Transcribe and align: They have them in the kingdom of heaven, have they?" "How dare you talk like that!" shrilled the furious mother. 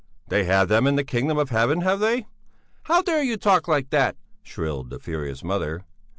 They 0.29 0.45
have 0.45 0.67
them 0.67 0.87
in 0.87 0.95
the 0.95 1.03
kingdom 1.03 1.37
of 1.37 1.51
heaven, 1.51 1.81
have 1.81 1.99
they?" 1.99 2.25
"How 2.85 3.03
dare 3.03 3.21
you 3.21 3.37
talk 3.37 3.67
like 3.67 3.91
that!" 3.91 4.15
shrilled 4.43 4.89
the 4.89 4.97
furious 4.97 5.43
mother. 5.43 5.85